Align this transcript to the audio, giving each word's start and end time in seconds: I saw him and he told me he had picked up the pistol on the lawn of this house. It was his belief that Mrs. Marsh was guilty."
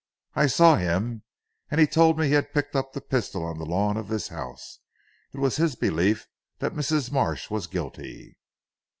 I 0.33 0.47
saw 0.47 0.77
him 0.77 1.21
and 1.69 1.79
he 1.79 1.85
told 1.85 2.17
me 2.17 2.25
he 2.25 2.33
had 2.33 2.55
picked 2.55 2.75
up 2.75 2.91
the 2.91 3.01
pistol 3.01 3.45
on 3.45 3.59
the 3.59 3.67
lawn 3.67 3.97
of 3.97 4.07
this 4.07 4.29
house. 4.29 4.79
It 5.31 5.37
was 5.37 5.57
his 5.57 5.75
belief 5.75 6.25
that 6.57 6.73
Mrs. 6.73 7.11
Marsh 7.11 7.51
was 7.51 7.67
guilty." 7.67 8.35